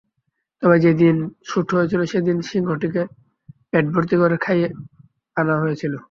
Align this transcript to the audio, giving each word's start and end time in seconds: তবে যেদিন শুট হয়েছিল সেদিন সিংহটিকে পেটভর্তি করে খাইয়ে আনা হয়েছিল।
তবে 0.63 0.77
যেদিন 0.85 1.15
শুট 1.45 1.67
হয়েছিল 1.75 2.01
সেদিন 2.13 2.37
সিংহটিকে 2.49 3.01
পেটভর্তি 3.71 4.15
করে 4.21 4.35
খাইয়ে 4.37 4.67
আনা 5.37 5.55
হয়েছিল। 5.61 5.93